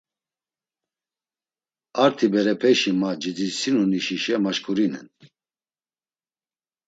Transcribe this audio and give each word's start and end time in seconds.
Arti 2.03 2.25
berepeşi 2.33 2.91
ma 2.99 3.09
ceditsinu 3.21 3.83
nişişe 3.91 4.35
maşǩurinen. 4.43 5.07